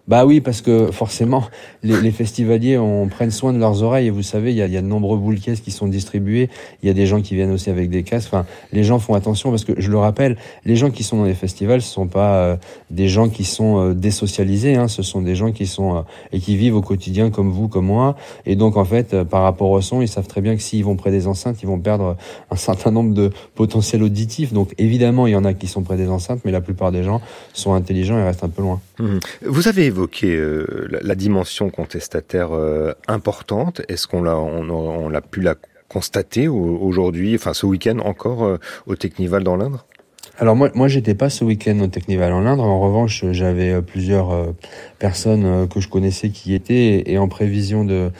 Bah 0.07 0.25
oui, 0.25 0.39
parce 0.39 0.61
que 0.61 0.89
forcément, 0.93 1.43
les, 1.83 1.99
les, 1.99 2.11
festivaliers 2.11 2.77
on 2.77 3.09
prennent 3.09 3.31
soin 3.31 3.51
de 3.51 3.57
leurs 3.57 3.83
oreilles. 3.83 4.07
Et 4.07 4.09
vous 4.09 4.23
savez, 4.23 4.51
il 4.51 4.57
y 4.57 4.61
a, 4.61 4.67
y 4.67 4.77
a 4.77 4.81
de 4.81 4.87
nombreux 4.87 5.17
boules 5.17 5.39
caisses 5.39 5.59
qui 5.59 5.71
sont 5.71 5.87
distribués. 5.87 6.49
Il 6.81 6.87
y 6.87 6.89
a 6.89 6.93
des 6.93 7.05
gens 7.05 7.21
qui 7.21 7.35
viennent 7.35 7.51
aussi 7.51 7.69
avec 7.69 7.89
des 7.89 8.03
casques. 8.03 8.29
Enfin, 8.31 8.45
les 8.71 8.85
gens 8.85 8.99
font 8.99 9.15
attention 9.15 9.49
parce 9.49 9.65
que 9.65 9.73
je 9.77 9.91
le 9.91 9.97
rappelle, 9.97 10.37
les 10.63 10.77
gens 10.77 10.91
qui 10.91 11.03
sont 11.03 11.17
dans 11.17 11.25
les 11.25 11.33
festivals, 11.33 11.81
ce 11.81 11.91
sont 11.91 12.07
pas 12.07 12.35
euh, 12.35 12.55
des 12.89 13.09
gens 13.09 13.27
qui 13.27 13.43
sont 13.43 13.79
euh, 13.79 13.93
désocialisés. 13.93 14.75
Hein, 14.75 14.87
ce 14.87 15.03
sont 15.03 15.21
des 15.21 15.35
gens 15.35 15.51
qui 15.51 15.67
sont 15.67 15.97
euh, 15.97 16.01
et 16.31 16.39
qui 16.39 16.55
vivent 16.55 16.77
au 16.77 16.81
quotidien 16.81 17.29
comme 17.29 17.51
vous, 17.51 17.67
comme 17.67 17.87
moi. 17.87 18.15
Et 18.45 18.55
donc 18.55 18.77
en 18.77 18.85
fait, 18.85 19.13
euh, 19.13 19.25
par 19.25 19.43
rapport 19.43 19.71
au 19.71 19.81
son, 19.81 20.01
ils 20.01 20.07
savent 20.07 20.27
très 20.27 20.39
bien 20.39 20.55
que 20.55 20.61
s'ils 20.61 20.85
vont 20.85 20.95
près 20.95 21.11
des 21.11 21.27
enceintes, 21.27 21.61
ils 21.61 21.67
vont 21.67 21.79
perdre 21.79 22.15
un 22.49 22.55
certain 22.55 22.91
nombre 22.91 23.13
de 23.13 23.31
potentiels 23.55 24.03
auditifs. 24.03 24.53
Donc 24.53 24.73
évidemment, 24.77 25.27
il 25.27 25.33
y 25.33 25.35
en 25.35 25.43
a 25.43 25.53
qui 25.53 25.67
sont 25.67 25.83
près 25.83 25.97
des 25.97 26.07
enceintes, 26.07 26.39
mais 26.45 26.51
la 26.51 26.61
plupart 26.61 26.93
des 26.93 27.03
gens 27.03 27.19
sont 27.51 27.73
intelligents 27.73 28.17
et 28.17 28.23
restent 28.23 28.45
un 28.45 28.49
peu 28.49 28.61
loin. 28.61 28.79
Mmh. 28.99 29.19
Vous 29.43 29.67
avez 29.67 29.85
évoqué 29.85 30.35
euh, 30.35 30.87
la, 31.01 31.15
dimension 31.15 31.69
contestataire 31.69 32.53
euh, 32.53 32.93
importante. 33.07 33.81
Est-ce 33.89 34.07
qu'on 34.07 34.23
l'a 34.23 34.37
on, 34.37 34.69
on 34.69 35.09
l'a 35.09 35.21
pu 35.21 35.41
la 35.41 35.55
constater 35.87 36.47
aujourd'hui, 36.47 37.35
enfin 37.35 37.53
ce 37.53 37.65
week-end 37.65 37.99
encore 37.99 38.43
euh, 38.43 38.57
au 38.87 38.95
Technival 38.95 39.43
dans 39.43 39.55
l'Indre? 39.55 39.85
Alors 40.39 40.55
moi, 40.55 40.69
moi 40.75 40.87
j'étais 40.87 41.15
pas 41.15 41.31
ce 41.31 41.43
week-end 41.43 41.79
au 41.79 41.87
Technival 41.87 42.31
en 42.31 42.45
Indre. 42.45 42.63
En 42.63 42.79
revanche, 42.79 43.25
j'avais 43.31 43.71
euh, 43.71 43.81
plusieurs 43.81 44.31
euh, 44.31 44.51
personnes 44.99 45.45
euh, 45.45 45.67
que 45.67 45.79
je 45.79 45.87
connaissais 45.87 46.29
qui 46.29 46.51
y 46.51 46.53
étaient. 46.53 47.03
Et 47.07 47.17
en 47.17 47.27
prévision 47.27 47.83
de, 47.83 48.11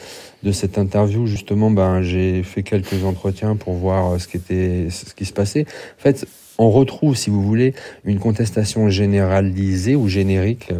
de 0.42 0.52
cette 0.52 0.78
interview, 0.78 1.26
justement, 1.26 1.70
ben 1.70 2.02
j'ai 2.02 2.42
fait 2.42 2.64
quelques 2.64 3.04
entretiens 3.04 3.54
pour 3.54 3.74
voir 3.74 4.20
ce 4.20 4.26
qui 4.26 4.36
était, 4.36 4.88
ce 4.90 5.14
qui 5.14 5.26
se 5.26 5.32
passait. 5.32 5.66
En 5.98 6.02
fait, 6.02 6.26
on 6.58 6.70
retrouve, 6.70 7.16
si 7.16 7.30
vous 7.30 7.42
voulez, 7.42 7.74
une 8.04 8.18
contestation 8.18 8.90
généralisée 8.90 9.96
ou 9.96 10.08
générique. 10.08 10.70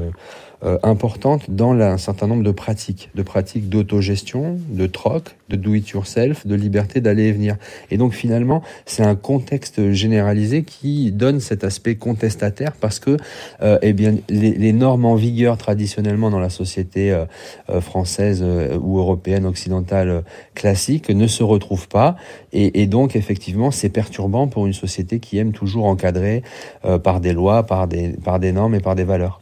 Euh, 0.64 0.68
euh, 0.68 0.78
importante 0.82 1.50
dans 1.50 1.72
la, 1.72 1.92
un 1.92 1.98
certain 1.98 2.26
nombre 2.26 2.42
de 2.42 2.50
pratiques, 2.50 3.10
de 3.14 3.22
pratiques 3.22 3.68
d'autogestion, 3.68 4.58
de 4.70 4.86
troc, 4.86 5.36
de 5.48 5.56
do 5.56 5.74
it 5.74 5.88
yourself, 5.88 6.46
de 6.46 6.54
liberté 6.54 7.00
d'aller 7.00 7.24
et 7.24 7.32
venir. 7.32 7.56
Et 7.90 7.96
donc 7.96 8.12
finalement, 8.12 8.62
c'est 8.86 9.02
un 9.02 9.14
contexte 9.14 9.92
généralisé 9.92 10.64
qui 10.64 11.12
donne 11.12 11.40
cet 11.40 11.64
aspect 11.64 11.96
contestataire 11.96 12.72
parce 12.72 12.98
que 12.98 13.16
euh, 13.62 13.78
eh 13.82 13.92
bien 13.92 14.16
les, 14.28 14.52
les, 14.52 14.72
normes 14.72 15.04
en 15.04 15.14
vigueur 15.14 15.56
traditionnellement 15.56 16.30
dans 16.30 16.40
la 16.40 16.50
société 16.50 17.12
euh, 17.12 17.24
euh 17.70 17.80
française 17.80 18.40
euh, 18.42 18.76
ou 18.78 18.98
européenne 18.98 19.46
occidentale 19.46 20.24
classique 20.54 21.08
ne 21.08 21.26
se 21.26 21.42
retrouvent 21.42 21.88
pas 21.88 22.16
et, 22.52 22.82
et 22.82 22.86
donc 22.86 23.16
effectivement 23.16 23.70
c'est 23.70 23.88
perturbant 23.88 24.48
pour 24.48 24.66
une 24.66 24.72
société 24.72 25.20
qui 25.20 25.38
aime 25.38 25.52
toujours 25.52 25.86
encadrer 25.86 26.42
euh, 26.84 26.98
par 26.98 27.20
des 27.20 27.32
lois, 27.32 27.64
par 27.64 27.88
des 27.88 28.08
par 28.24 28.38
des 28.38 28.52
normes 28.52 28.74
et 28.74 28.80
par 28.80 28.94
des 28.94 29.04
valeurs. 29.04 29.40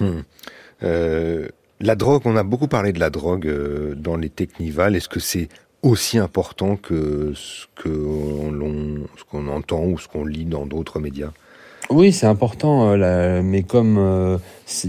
Hmm. 0.00 0.20
Euh, 0.82 1.48
la 1.80 1.96
drogue, 1.96 2.22
on 2.24 2.36
a 2.36 2.42
beaucoup 2.42 2.68
parlé 2.68 2.92
de 2.92 3.00
la 3.00 3.10
drogue 3.10 3.46
euh, 3.46 3.94
dans 3.94 4.16
les 4.16 4.30
technivals. 4.30 4.96
Est-ce 4.96 5.08
que 5.08 5.20
c'est 5.20 5.48
aussi 5.82 6.18
important 6.18 6.76
que 6.76 7.32
ce 7.34 7.66
qu'on 7.80 8.52
qu 9.30 9.50
entend 9.50 9.84
ou 9.84 9.98
ce 9.98 10.08
qu'on 10.08 10.24
lit 10.24 10.46
dans 10.46 10.66
d'autres 10.66 11.00
médias? 11.00 11.32
Oui, 11.94 12.12
c'est 12.12 12.26
important, 12.26 12.90
euh, 12.90 12.96
la, 12.96 13.42
mais 13.42 13.62
comme 13.62 13.96
euh, 13.98 14.38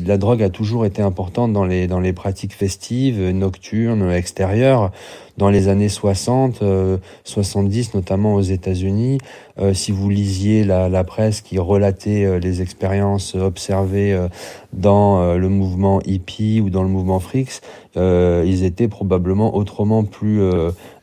la 0.06 0.18
drogue 0.18 0.42
a 0.42 0.50
toujours 0.50 0.86
été 0.86 1.02
importante 1.02 1.54
dans 1.54 1.66
les, 1.66 1.88
dans 1.88 2.00
les 2.00 2.14
pratiques 2.14 2.54
festives, 2.54 3.30
nocturnes, 3.30 4.12
extérieures, 4.12 4.92
dans 5.38 5.50
les 5.50 5.68
années 5.68 5.90
60, 5.90 6.62
euh, 6.62 6.98
70, 7.26 7.94
notamment 7.94 8.36
aux 8.36 8.42
États-Unis, 8.42 9.18
euh, 9.60 9.74
si 9.74 9.92
vous 9.92 10.10
lisiez 10.10 10.64
la, 10.64 10.90
la 10.90 11.04
presse 11.04 11.42
qui 11.42 11.60
relatait 11.60 12.26
euh, 12.26 12.40
les 12.40 12.62
expériences 12.62 13.36
observées 13.36 14.14
euh, 14.14 14.28
dans 14.74 15.36
le 15.36 15.48
mouvement 15.48 16.02
hippie 16.06 16.62
ou 16.62 16.70
dans 16.70 16.84
le 16.84 16.90
mouvement 16.90 17.22
Frix, 17.22 17.62
ils 17.96 18.64
étaient 18.66 18.90
probablement 18.90 19.56
autrement 19.56 20.04
plus 20.04 20.42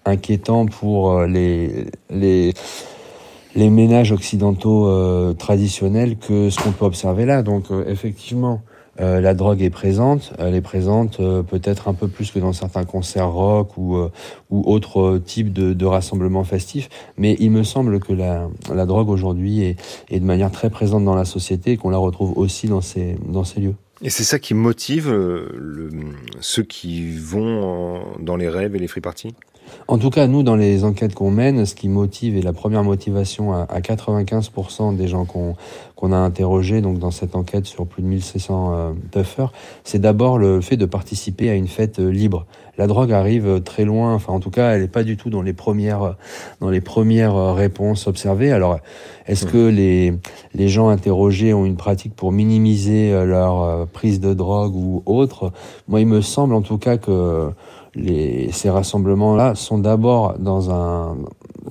inquiétants 0.05 0.67
pour 0.67 1.23
les, 1.23 1.87
les 2.11 2.53
les 3.55 3.71
ménages 3.71 4.13
occidentaux 4.13 4.87
euh, 4.87 5.35
traditionnels 5.35 6.17
que 6.17 6.51
ce 6.51 6.59
qu'on 6.61 6.73
peut 6.73 6.85
observer 6.85 7.27
là. 7.27 7.43
Donc 7.43 7.71
euh, 7.71 7.85
effectivement, 7.87 8.63
euh, 9.01 9.21
la 9.21 9.35
drogue 9.35 9.63
est 9.63 9.71
présente. 9.71 10.33
Elle 10.39 10.55
est 10.55 10.61
présente 10.61 11.21
euh, 11.21 11.43
peut-être 11.43 11.89
un 11.89 11.95
peu 11.95 12.09
plus 12.09 12.31
que 12.31 12.39
dans 12.39 12.53
certains 12.53 12.85
concerts 12.85 13.31
rock 13.31 13.77
ou, 13.79 13.97
euh, 13.97 14.11
ou 14.51 14.63
autres 14.71 15.19
types 15.19 15.53
de, 15.53 15.73
de 15.73 15.87
rassemblements 15.87 16.45
festifs. 16.45 16.89
Mais 17.17 17.37
il 17.41 17.51
me 17.51 17.63
semble 17.63 18.01
que 18.01 18.13
la, 18.13 18.49
la 18.73 18.87
drogue 18.87 19.09
aujourd'hui 19.09 19.63
est, 19.63 19.77
est 20.11 20.21
de 20.21 20.25
manière 20.25 20.51
très 20.51 20.69
présente 20.69 21.05
dans 21.05 21.15
la 21.15 21.25
société 21.25 21.73
et 21.73 21.77
qu'on 21.77 21.91
la 21.91 21.99
retrouve 21.99 22.37
aussi 22.37 22.69
dans 22.69 22.83
ces, 22.83 23.17
dans 23.27 23.45
ces 23.45 23.61
lieux. 23.61 23.75
Et 24.03 24.11
c'est 24.11 24.25
ça 24.25 24.39
qui 24.39 24.53
motive 24.53 25.11
le, 25.11 25.91
ceux 26.41 26.65
qui 26.65 27.17
vont 27.17 28.03
dans 28.19 28.37
les 28.37 28.49
rêves 28.49 28.75
et 28.75 28.79
les 28.81 28.89
free 28.89 29.01
parties? 29.01 29.33
En 29.89 29.99
tout 29.99 30.11
cas, 30.11 30.27
nous, 30.27 30.43
dans 30.43 30.57
les 30.57 30.85
enquêtes 30.85 31.15
qu'on 31.15 31.31
mène, 31.31 31.67
ce 31.67 31.75
qui 31.75 31.89
motive 31.89 32.37
et 32.37 32.43
la 32.43 32.53
première 32.53 32.85
motivation 32.85 33.53
à, 33.53 33.63
à 33.63 33.81
95% 33.81 34.97
des 34.97 35.09
gens 35.09 35.25
qu'on 35.25 35.55
qu'on 36.03 36.11
a 36.11 36.17
interrogés, 36.17 36.81
donc 36.81 36.99
dans 36.99 37.13
cette 37.13 37.37
enquête 37.37 37.65
sur 37.65 37.87
plus 37.87 38.03
de 38.03 38.09
1600 38.09 38.75
euh, 38.75 38.93
tuffers, 39.13 39.53
c'est 39.85 40.01
d'abord 40.01 40.37
le 40.37 40.61
fait 40.61 40.77
de 40.77 40.85
participer 40.85 41.49
à 41.49 41.55
une 41.55 41.69
fête 41.69 42.01
euh, 42.01 42.11
libre. 42.11 42.45
La 42.77 42.89
drogue 42.89 43.13
arrive 43.13 43.61
très 43.61 43.85
loin, 43.85 44.13
enfin 44.13 44.33
en 44.33 44.41
tout 44.41 44.51
cas, 44.51 44.73
elle 44.73 44.81
n'est 44.81 44.89
pas 44.89 45.05
du 45.05 45.17
tout 45.17 45.31
dans 45.31 45.43
les 45.43 45.53
premières 45.53 46.17
dans 46.61 46.71
les 46.71 46.81
premières 46.81 47.55
réponses 47.55 48.09
observées. 48.09 48.51
Alors, 48.51 48.79
est-ce 49.27 49.47
que 49.47 49.69
les 49.69 50.15
les 50.55 50.69
gens 50.69 50.89
interrogés 50.89 51.55
ont 51.55 51.67
une 51.67 51.77
pratique 51.77 52.17
pour 52.17 52.33
minimiser 52.33 53.13
euh, 53.13 53.25
leur 53.25 53.87
prise 53.89 54.19
de 54.19 54.35
drogue 54.35 54.75
ou 54.75 55.05
autre? 55.07 55.53
Moi, 55.87 56.01
il 56.01 56.07
me 56.07 56.21
semble 56.21 56.55
en 56.55 56.63
tout 56.63 56.79
cas 56.79 56.97
que 56.97 57.51
les, 57.95 58.51
ces 58.53 58.71
rassemblements-là 58.71 59.55
sont 59.55 59.79
d'abord 59.79 60.39
dans 60.39 60.71
un 60.71 61.17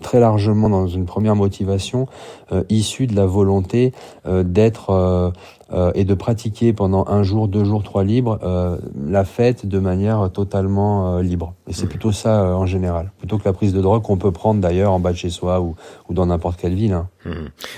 très 0.02 0.20
largement 0.20 0.70
dans 0.70 0.88
une 0.88 1.06
première 1.06 1.36
motivation 1.36 2.08
euh, 2.52 2.64
issue 2.70 3.08
de 3.08 3.16
la 3.16 3.26
volonté 3.26 3.94
euh, 4.26 4.44
d'être 4.44 4.90
euh, 4.90 5.32
euh, 5.74 5.92
et 5.96 6.06
de 6.06 6.14
pratiquer 6.14 6.74
pendant 6.74 7.06
un 7.08 7.24
jour, 7.24 7.48
deux 7.48 7.64
jours, 7.64 7.84
trois 7.84 8.04
libres 8.04 8.40
euh, 8.44 8.78
la 9.06 9.24
fête 9.24 9.66
de 9.66 9.80
manière 9.80 10.30
totalement 10.32 11.18
euh, 11.18 11.22
libre. 11.22 11.54
Et 11.68 11.74
c'est 11.74 11.86
mmh. 11.86 11.90
plutôt 11.90 12.12
ça 12.12 12.56
en 12.58 12.66
général, 12.66 13.12
plutôt 13.20 13.38
que 13.38 13.46
la 13.46 13.54
prise 13.54 13.74
de 13.74 13.82
drogue 13.82 14.02
qu'on 14.02 14.18
peut 14.18 14.32
prendre 14.32 14.60
d'ailleurs 14.60 14.92
en 14.92 15.00
bas 15.00 15.12
de 15.12 15.18
chez 15.18 15.30
soi 15.30 15.62
ou, 15.62 15.76
ou 16.10 16.14
dans 16.14 16.26
n'importe 16.26 16.60
quelle 16.60 16.74
ville. 16.74 16.94
Hein. 16.94 17.08
Mmh. 17.26 17.32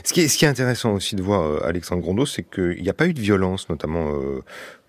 Ce, 0.03 0.13
qui 0.13 0.21
est, 0.21 0.27
ce 0.27 0.37
qui 0.37 0.45
est 0.45 0.49
intéressant 0.49 0.93
aussi 0.93 1.15
de 1.15 1.21
voir 1.21 1.63
Alexandre 1.63 2.01
Grondeau, 2.01 2.25
c'est 2.25 2.43
qu'il 2.43 2.81
n'y 2.81 2.89
a 2.89 2.93
pas 2.93 3.07
eu 3.07 3.13
de 3.13 3.19
violence, 3.19 3.69
notamment 3.69 4.05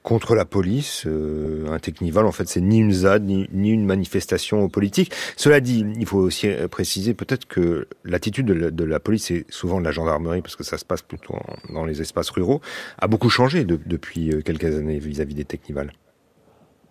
contre 0.04 0.36
la 0.36 0.44
police. 0.44 1.02
Euh, 1.06 1.66
un 1.68 1.80
technival, 1.80 2.26
en 2.26 2.30
fait, 2.30 2.48
c'est 2.48 2.60
ni 2.60 2.78
une 2.78 2.92
ZAD, 2.92 3.24
ni, 3.24 3.48
ni, 3.52 3.70
une 3.70 3.84
manifestation 3.84 4.68
politique. 4.68 5.12
Cela 5.36 5.58
dit, 5.58 5.84
il 5.98 6.06
faut 6.06 6.18
aussi 6.18 6.48
préciser 6.70 7.12
peut-être 7.12 7.46
que 7.46 7.88
l'attitude 8.04 8.46
de, 8.46 8.70
de, 8.70 8.84
la 8.84 9.00
police, 9.00 9.32
et 9.32 9.44
souvent 9.48 9.80
de 9.80 9.84
la 9.84 9.90
gendarmerie, 9.90 10.42
parce 10.42 10.54
que 10.54 10.62
ça 10.62 10.78
se 10.78 10.84
passe 10.84 11.02
plutôt 11.02 11.34
en, 11.34 11.72
dans 11.72 11.84
les 11.84 12.00
espaces 12.00 12.30
ruraux, 12.30 12.60
a 12.98 13.08
beaucoup 13.08 13.30
changé 13.30 13.64
de, 13.64 13.80
depuis 13.84 14.30
quelques 14.44 14.76
années 14.76 15.00
vis-à-vis 15.00 15.34
-vis 15.34 15.38
des 15.38 15.44
technivals. 15.44 15.92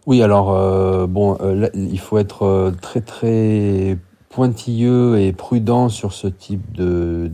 Oui, 0.05 0.21
alors, 0.21 0.53
euh, 0.53 1.07
bon, 1.07 1.37
euh, 1.39 1.55
là, 1.55 1.69
il 1.73 1.99
faut 1.99 2.17
être 2.17 2.43
euh, 2.43 2.71
très, 2.71 2.99
très 2.99 3.97
pointilleux 4.29 5.19
et 5.19 5.31
prudent 5.31 5.87
sur 5.87 6.11
ce 6.11 6.27
type 6.27 6.73
de... 6.73 7.31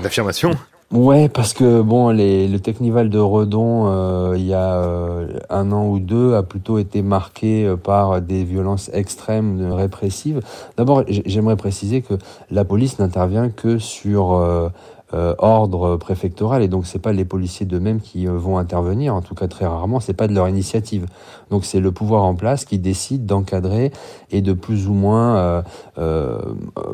D'affirmation 0.00 0.50
Ouais, 0.92 1.28
parce 1.28 1.52
que 1.52 1.82
bon, 1.82 2.08
les, 2.08 2.48
le 2.48 2.58
Technival 2.58 3.10
de 3.10 3.18
Redon, 3.18 3.86
euh, 3.86 4.34
il 4.36 4.44
y 4.44 4.54
a 4.54 4.74
euh, 4.74 5.38
un 5.48 5.70
an 5.70 5.86
ou 5.86 6.00
deux, 6.00 6.34
a 6.34 6.42
plutôt 6.42 6.78
été 6.78 7.00
marqué 7.00 7.64
euh, 7.64 7.76
par 7.76 8.20
des 8.20 8.42
violences 8.42 8.90
extrêmes, 8.92 9.72
répressives. 9.72 10.40
D'abord, 10.76 11.04
j'aimerais 11.06 11.54
préciser 11.54 12.02
que 12.02 12.14
la 12.50 12.64
police 12.64 12.98
n'intervient 12.98 13.50
que 13.50 13.78
sur 13.78 14.32
euh, 14.32 14.68
ordre 15.12 15.96
préfectoral 15.96 16.62
et 16.62 16.68
donc 16.68 16.86
c'est 16.86 16.98
pas 16.98 17.12
les 17.12 17.24
policiers 17.24 17.66
d'eux-mêmes 17.66 18.00
qui 18.00 18.26
euh, 18.26 18.32
vont 18.32 18.58
intervenir. 18.58 19.14
En 19.14 19.22
tout 19.22 19.34
cas 19.34 19.48
très 19.48 19.66
rarement 19.66 20.00
c'est 20.00 20.14
pas 20.14 20.28
de 20.28 20.34
leur 20.34 20.48
initiative. 20.48 21.06
Donc 21.50 21.64
c'est 21.64 21.80
le 21.80 21.90
pouvoir 21.90 22.22
en 22.22 22.34
place 22.34 22.64
qui 22.64 22.78
décide 22.78 23.26
d'encadrer 23.26 23.92
et 24.30 24.40
de 24.40 24.52
plus 24.52 24.88
ou 24.88 24.94
moins 24.94 25.36
euh, 25.36 25.62
euh 25.98 26.38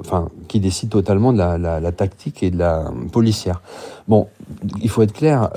enfin 0.00 0.28
qui 0.48 0.60
décide 0.60 0.90
totalement 0.90 1.32
de 1.32 1.38
la, 1.38 1.92
tactique 1.92 2.42
et 2.42 2.50
de 2.50 2.58
la 2.58 2.90
policière. 3.12 3.60
Bon 4.08 4.28
il 4.80 4.88
faut 4.88 5.02
être 5.02 5.12
clair 5.12 5.50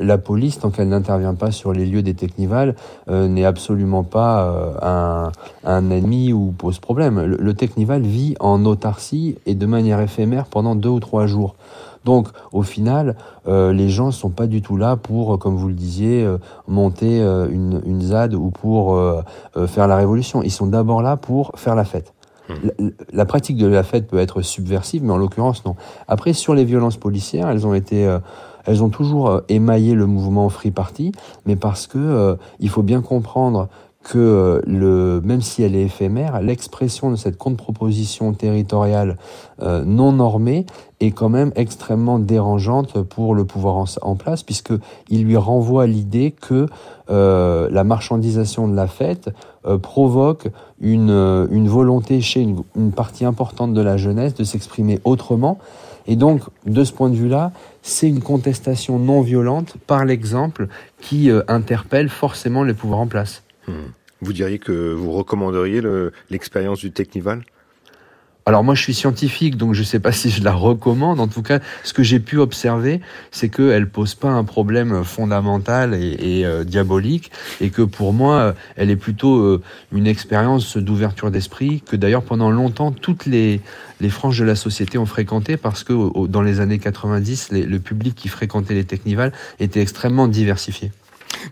la 0.00 0.18
police 0.18 0.60
tant 0.60 0.70
qu'elle 0.70 0.88
n'intervient 0.88 1.34
pas 1.34 1.50
sur 1.50 1.72
les 1.72 1.86
lieux 1.86 2.02
des 2.02 2.14
technivals 2.14 2.74
n'est 3.08 3.44
absolument 3.44 4.04
pas 4.04 4.76
un, 4.82 5.32
un, 5.64 5.90
ennemi 5.90 6.32
ou 6.32 6.52
pose 6.56 6.78
problème. 6.78 7.20
Le 7.22 7.54
technival 7.54 8.02
vit 8.02 8.34
en 8.40 8.64
autarcie 8.64 9.36
et 9.46 9.54
de 9.54 9.66
manière 9.66 10.00
éphémère 10.00 10.46
pendant 10.46 10.74
deux 10.74 10.88
ou 10.88 11.00
trois 11.00 11.26
jours 11.26 11.54
donc, 12.04 12.28
au 12.52 12.62
final, 12.62 13.16
euh, 13.46 13.72
les 13.72 13.88
gens 13.88 14.10
sont 14.10 14.30
pas 14.30 14.46
du 14.46 14.62
tout 14.62 14.76
là 14.76 14.96
pour, 14.96 15.38
comme 15.38 15.56
vous 15.56 15.68
le 15.68 15.74
disiez, 15.74 16.24
euh, 16.24 16.38
monter 16.66 17.20
euh, 17.20 17.48
une, 17.50 17.82
une, 17.84 18.00
ZAD 18.00 18.34
ou 18.34 18.50
pour 18.50 18.98
faire 19.66 19.86
la 19.86 19.96
révolution. 19.96 20.42
Ils 20.42 20.50
sont 20.50 20.66
d'abord 20.66 21.02
là 21.02 21.16
pour 21.16 21.52
faire 21.56 21.74
la 21.74 21.84
fête. 21.84 22.14
La, 22.48 22.72
la, 23.12 23.24
pratique 23.26 23.56
de 23.58 23.66
la 23.66 23.84
fête 23.84 24.08
peut 24.08 24.18
être 24.18 24.42
subversive, 24.42 25.04
mais 25.04 25.12
en 25.12 25.18
l'occurrence, 25.18 25.64
non. 25.64 25.76
Après, 26.08 26.32
sur 26.32 26.54
les 26.54 26.64
violences 26.64 26.96
policières, 26.96 27.48
elles 27.48 27.66
ont 27.66 27.74
été... 27.74 28.18
elles 28.64 28.82
ont 28.82 28.88
toujours 28.88 29.42
émaillé 29.48 29.94
le 29.94 30.06
mouvement 30.06 30.48
Free 30.48 30.72
Party, 30.72 31.12
mais 31.46 31.54
parce 31.54 31.86
que 31.86 32.36
il 32.58 32.68
faut 32.68 32.82
bien 32.82 33.02
comprendre 33.02 33.68
que 34.02 34.62
le, 34.66 35.20
même 35.22 35.42
si 35.42 35.62
elle 35.62 35.76
est 35.76 35.82
éphémère, 35.82 36.40
l'expression 36.40 37.10
de 37.10 37.16
cette 37.16 37.36
contre-proposition 37.36 38.32
territoriale 38.32 39.18
euh, 39.60 39.84
non 39.84 40.12
normée 40.12 40.64
est 41.00 41.10
quand 41.10 41.28
même 41.28 41.52
extrêmement 41.54 42.18
dérangeante 42.18 43.02
pour 43.02 43.34
le 43.34 43.44
pouvoir 43.44 43.84
en, 44.00 44.16
place, 44.16 44.42
puisque 44.42 44.72
il 45.10 45.24
lui 45.24 45.36
renvoie 45.36 45.86
l'idée 45.86 46.30
que 46.30 46.66
euh, 47.10 47.68
la 47.70 47.84
marchandisation 47.84 48.68
de 48.68 48.74
la 48.74 48.86
fête 48.86 49.30
euh, 49.66 49.76
provoque 49.76 50.48
une, 50.80 51.48
une 51.50 51.68
volonté 51.68 52.22
chez 52.22 52.40
une, 52.40 52.62
une 52.76 52.92
partie 52.92 53.26
importante 53.26 53.74
de 53.74 53.82
la 53.82 53.98
jeunesse 53.98 54.34
de 54.34 54.44
s'exprimer 54.44 54.98
autrement. 55.04 55.58
Et 56.06 56.16
donc, 56.16 56.40
de 56.64 56.84
ce 56.84 56.92
point 56.92 57.10
de 57.10 57.16
vue-là, 57.16 57.52
c'est 57.82 58.08
une 58.08 58.20
contestation 58.22 58.98
non 58.98 59.20
violente 59.20 59.74
par 59.86 60.06
l'exemple 60.06 60.68
qui 61.00 61.30
interpelle 61.46 62.08
forcément 62.08 62.64
les 62.64 62.74
pouvoirs 62.74 63.00
en 63.00 63.06
place. 63.06 63.42
Hmm. 63.70 63.92
Vous 64.22 64.32
diriez 64.32 64.58
que 64.58 64.92
vous 64.92 65.12
recommanderiez 65.12 65.80
l'expérience 66.28 66.80
du 66.80 66.92
Technival? 66.92 67.42
Alors 68.46 68.64
moi 68.64 68.74
je 68.74 68.82
suis 68.82 68.94
scientifique 68.94 69.56
donc 69.56 69.74
je 69.74 69.80
ne 69.80 69.84
sais 69.84 70.00
pas 70.00 70.12
si 70.20 70.30
je 70.30 70.42
la 70.42 70.52
recommande. 70.52 71.20
En 71.20 71.28
tout 71.28 71.42
cas, 71.42 71.60
ce 71.84 71.92
que 71.92 72.02
j'ai 72.02 72.20
pu 72.20 72.38
observer, 72.38 73.00
c'est 73.30 73.48
qu'elle 73.48 73.88
pose 73.88 74.14
pas 74.14 74.30
un 74.30 74.44
problème 74.44 75.04
fondamental 75.04 75.94
et, 75.94 76.44
euh, 76.44 76.64
diabolique, 76.64 77.30
et 77.60 77.70
que 77.70 77.82
pour 77.82 78.12
moi, 78.12 78.54
elle 78.76 78.90
est 78.90 78.96
plutôt 78.96 79.38
euh, 79.38 79.62
une 79.92 80.06
expérience 80.06 80.76
d'ouverture 80.76 81.30
d'esprit 81.30 81.82
que 81.82 81.96
d'ailleurs 81.96 82.22
pendant 82.22 82.50
longtemps 82.50 82.92
toutes 82.92 83.26
les 83.26 83.60
franges 84.08 84.38
de 84.38 84.44
la 84.44 84.56
société 84.56 84.98
ont 84.98 85.06
fréquenté 85.06 85.56
parce 85.56 85.84
que 85.84 86.26
dans 86.26 86.42
les 86.42 86.60
années 86.60 86.78
90, 86.78 87.52
les, 87.52 87.62
le 87.64 87.78
public 87.78 88.14
qui 88.14 88.28
fréquentait 88.28 88.74
les 88.74 88.84
Technival 88.84 89.32
était 89.60 89.80
extrêmement 89.80 90.26
diversifié. 90.26 90.90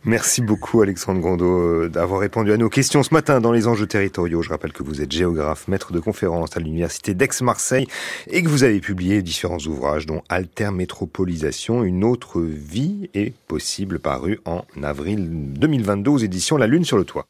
Merci 0.04 0.42
beaucoup 0.42 0.82
Alexandre 0.82 1.20
Gondot 1.20 1.60
euh, 1.60 1.88
d'avoir 1.88 2.20
répondu 2.20 2.52
à 2.52 2.56
nos 2.56 2.68
questions 2.68 3.02
ce 3.02 3.14
matin 3.14 3.40
dans 3.40 3.52
les 3.52 3.66
enjeux 3.66 3.86
territoriaux. 3.86 4.42
Je 4.42 4.50
rappelle 4.50 4.72
que 4.72 4.82
vous 4.82 5.00
êtes 5.02 5.12
géographe, 5.12 5.68
maître 5.68 5.92
de 5.92 6.00
conférence 6.00 6.56
à 6.56 6.60
l'université 6.60 7.14
d'Aix-Marseille 7.14 7.86
et 8.28 8.42
que 8.42 8.48
vous 8.48 8.64
avez 8.64 8.80
publié 8.80 9.22
différents 9.22 9.58
ouvrages 9.58 10.06
dont 10.06 10.22
Alter 10.28 10.70
Métropolisation, 10.70 11.84
une 11.84 12.04
autre 12.04 12.40
vie 12.40 13.10
est 13.14 13.34
possible 13.46 13.98
paru 13.98 14.40
en 14.44 14.64
avril 14.82 15.28
2022 15.30 16.10
aux 16.10 16.18
éditions 16.18 16.56
La 16.56 16.66
Lune 16.66 16.84
sur 16.84 16.98
le 16.98 17.04
toit. 17.04 17.26